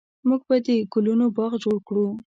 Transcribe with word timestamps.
موږ 0.27 0.41
به 0.47 0.55
د 0.65 0.67
ګلونو 0.93 1.25
باغ 1.37 1.51
جوړ 1.63 1.77
کړو 1.87 2.07